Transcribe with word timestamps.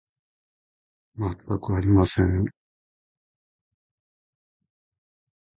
わかりません 1.45 2.45